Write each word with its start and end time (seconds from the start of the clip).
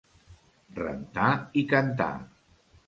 Rentar 0.79 1.29
i 1.63 1.67
cantar. 1.77 2.13